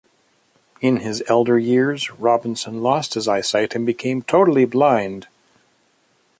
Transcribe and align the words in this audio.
In 0.81 1.01
his 1.01 1.21
elder 1.27 1.59
years, 1.59 2.09
Robinson 2.13 2.81
lost 2.81 3.13
his 3.13 3.27
eyesight 3.27 3.75
and 3.75 3.85
became 3.85 4.23
totally 4.23 4.65
blind. 4.65 5.27